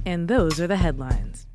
And 0.04 0.28
those 0.28 0.60
are 0.60 0.66
the 0.66 0.76
headlines. 0.76 1.46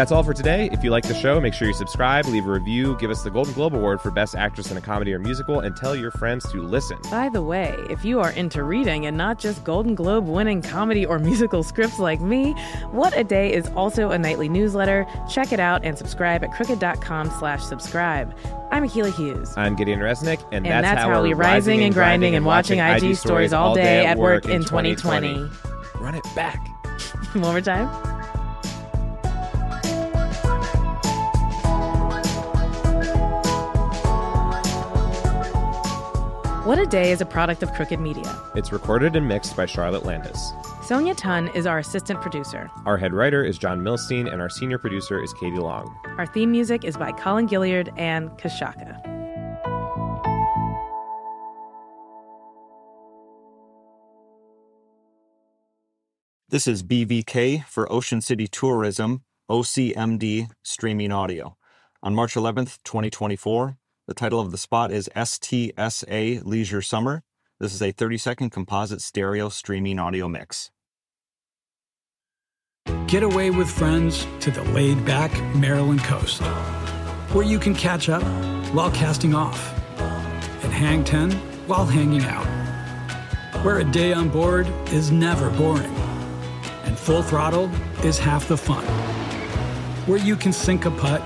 That's 0.00 0.12
all 0.12 0.22
for 0.22 0.32
today. 0.32 0.70
If 0.72 0.82
you 0.82 0.90
like 0.90 1.06
the 1.06 1.12
show, 1.12 1.42
make 1.42 1.52
sure 1.52 1.68
you 1.68 1.74
subscribe, 1.74 2.24
leave 2.24 2.46
a 2.46 2.50
review, 2.50 2.96
give 2.98 3.10
us 3.10 3.22
the 3.22 3.30
Golden 3.30 3.52
Globe 3.52 3.74
Award 3.74 4.00
for 4.00 4.10
Best 4.10 4.34
Actress 4.34 4.70
in 4.70 4.78
a 4.78 4.80
Comedy 4.80 5.12
or 5.12 5.18
Musical, 5.18 5.60
and 5.60 5.76
tell 5.76 5.94
your 5.94 6.10
friends 6.12 6.50
to 6.52 6.62
listen. 6.62 6.96
By 7.10 7.28
the 7.28 7.42
way, 7.42 7.76
if 7.90 8.02
you 8.02 8.18
are 8.18 8.30
into 8.30 8.64
reading 8.64 9.04
and 9.04 9.14
not 9.14 9.38
just 9.38 9.62
Golden 9.62 9.94
Globe 9.94 10.26
winning 10.26 10.62
comedy 10.62 11.04
or 11.04 11.18
musical 11.28 11.62
scripts 11.62 11.98
like 11.98 12.18
me, 12.22 12.52
What 12.92 13.14
a 13.14 13.22
Day 13.22 13.52
is 13.52 13.68
also 13.76 14.10
a 14.10 14.18
nightly 14.18 14.48
newsletter. 14.48 15.06
Check 15.28 15.52
it 15.52 15.60
out 15.60 15.84
and 15.84 15.98
subscribe 15.98 16.42
at 16.44 16.52
crooked.com 16.52 17.30
slash 17.38 17.62
subscribe. 17.62 18.34
I'm 18.70 18.84
Akila 18.84 19.14
Hughes. 19.14 19.52
I'm 19.58 19.76
Gideon 19.76 20.00
Resnick, 20.00 20.42
and, 20.50 20.66
And 20.66 20.82
that's, 20.82 20.98
how, 20.98 21.22
we're 21.22 21.36
rising 21.36 21.82
and 21.82 21.92
grinding 21.92 22.34
and 22.34 22.46
watching 22.46 22.78
IG 22.78 23.16
stories 23.16 23.52
all 23.52 23.74
day 23.74 24.06
at 24.06 24.16
work 24.16 24.46
in 24.46 24.62
2020. 24.62 25.46
Run 25.96 26.14
it 26.14 26.24
back. 26.34 26.66
One 27.34 27.42
more 27.42 27.60
time. 27.60 28.09
What 36.70 36.78
a 36.78 36.86
Day 36.86 37.10
is 37.10 37.20
a 37.20 37.26
product 37.26 37.64
of 37.64 37.72
Crooked 37.72 37.98
Media. 37.98 38.40
It's 38.54 38.70
recorded 38.70 39.16
and 39.16 39.26
mixed 39.26 39.56
by 39.56 39.66
Charlotte 39.66 40.04
Landes. 40.04 40.52
Sonia 40.84 41.16
Tun 41.16 41.48
is 41.48 41.66
our 41.66 41.80
assistant 41.80 42.20
producer. 42.20 42.70
Our 42.86 42.96
head 42.96 43.12
writer 43.12 43.42
is 43.42 43.58
John 43.58 43.80
Milstein, 43.80 44.32
and 44.32 44.40
our 44.40 44.48
senior 44.48 44.78
producer 44.78 45.20
is 45.20 45.32
Katie 45.32 45.56
Long. 45.56 45.92
Our 46.16 46.26
theme 46.26 46.52
music 46.52 46.84
is 46.84 46.96
by 46.96 47.10
Colin 47.10 47.48
Gilliard 47.48 47.92
and 47.98 48.30
Kashaka. 48.38 49.02
This 56.50 56.68
is 56.68 56.84
BVK 56.84 57.64
for 57.64 57.92
Ocean 57.92 58.20
City 58.20 58.46
Tourism, 58.46 59.24
OCMD 59.50 60.48
Streaming 60.62 61.10
Audio. 61.10 61.56
On 62.04 62.14
March 62.14 62.34
11th, 62.34 62.78
2024, 62.84 63.76
the 64.10 64.14
title 64.14 64.40
of 64.40 64.50
the 64.50 64.58
spot 64.58 64.90
is 64.90 65.08
STSA 65.14 66.44
Leisure 66.44 66.82
Summer. 66.82 67.22
This 67.60 67.72
is 67.72 67.80
a 67.80 67.92
30 67.92 68.18
second 68.18 68.50
composite 68.50 69.00
stereo 69.00 69.48
streaming 69.50 70.00
audio 70.00 70.26
mix. 70.26 70.72
Get 73.06 73.22
away 73.22 73.52
with 73.52 73.70
friends 73.70 74.26
to 74.40 74.50
the 74.50 74.64
laid 74.72 75.04
back 75.04 75.30
Maryland 75.54 76.02
coast, 76.02 76.42
where 77.32 77.44
you 77.44 77.60
can 77.60 77.72
catch 77.72 78.08
up 78.08 78.24
while 78.74 78.90
casting 78.90 79.32
off, 79.32 79.72
and 80.64 80.72
hang 80.72 81.04
10 81.04 81.30
while 81.68 81.86
hanging 81.86 82.24
out, 82.24 82.46
where 83.64 83.78
a 83.78 83.84
day 83.84 84.12
on 84.12 84.28
board 84.28 84.66
is 84.88 85.12
never 85.12 85.50
boring, 85.50 85.94
and 86.82 86.98
full 86.98 87.22
throttle 87.22 87.70
is 88.02 88.18
half 88.18 88.48
the 88.48 88.56
fun, 88.56 88.84
where 90.06 90.18
you 90.18 90.34
can 90.34 90.52
sink 90.52 90.84
a 90.84 90.90
putt, 90.90 91.22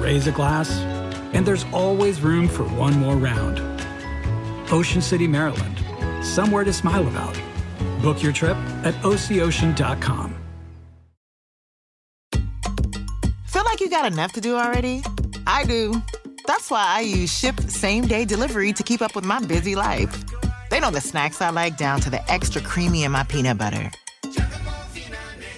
raise 0.00 0.28
a 0.28 0.32
glass, 0.32 0.97
and 1.32 1.46
there's 1.46 1.64
always 1.72 2.20
room 2.20 2.48
for 2.48 2.64
one 2.64 2.94
more 2.98 3.16
round. 3.16 3.60
Ocean 4.72 5.00
City, 5.00 5.26
Maryland, 5.26 5.78
somewhere 6.24 6.64
to 6.64 6.72
smile 6.72 7.06
about. 7.08 7.38
Book 8.02 8.22
your 8.22 8.32
trip 8.32 8.56
at 8.84 8.94
ococean.com. 9.02 10.34
Feel 13.46 13.64
like 13.64 13.80
you 13.80 13.90
got 13.90 14.10
enough 14.10 14.32
to 14.32 14.40
do 14.40 14.56
already? 14.56 15.02
I 15.46 15.64
do. 15.64 16.00
That's 16.46 16.70
why 16.70 16.84
I 16.86 17.00
use 17.00 17.30
Shipt 17.30 17.70
Same 17.70 18.06
Day 18.06 18.24
Delivery 18.24 18.72
to 18.72 18.82
keep 18.82 19.02
up 19.02 19.14
with 19.14 19.24
my 19.24 19.40
busy 19.44 19.74
life. 19.74 20.24
They 20.70 20.80
know 20.80 20.90
the 20.90 21.00
snacks 21.00 21.40
I 21.40 21.50
like 21.50 21.76
down 21.76 22.00
to 22.00 22.10
the 22.10 22.30
extra 22.30 22.60
creamy 22.60 23.04
in 23.04 23.12
my 23.12 23.22
peanut 23.24 23.58
butter. 23.58 23.90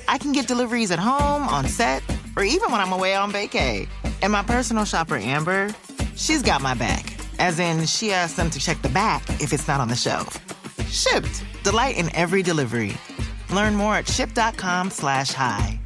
I 0.08 0.18
can 0.18 0.32
get 0.32 0.48
deliveries 0.48 0.90
at 0.90 0.98
home, 0.98 1.46
on 1.48 1.66
set, 1.66 2.02
or 2.36 2.42
even 2.42 2.70
when 2.70 2.80
I'm 2.80 2.92
away 2.92 3.14
on 3.14 3.32
vacay. 3.32 3.88
And 4.22 4.32
my 4.32 4.42
personal 4.42 4.84
shopper, 4.84 5.16
Amber, 5.16 5.74
she's 6.16 6.42
got 6.42 6.62
my 6.62 6.74
back. 6.74 7.16
As 7.38 7.58
in, 7.58 7.86
she 7.86 8.12
asks 8.12 8.36
them 8.36 8.50
to 8.50 8.58
check 8.58 8.80
the 8.82 8.88
back 8.90 9.28
if 9.40 9.52
it's 9.52 9.66
not 9.66 9.80
on 9.80 9.88
the 9.88 9.96
shelf. 9.96 10.38
Shipt. 10.90 11.44
Delight 11.62 11.96
in 11.96 12.14
every 12.14 12.42
delivery. 12.42 12.96
Learn 13.52 13.74
more 13.74 13.96
at 13.96 14.06
shipt.com 14.06 14.90
slash 14.90 15.32
hi. 15.32 15.78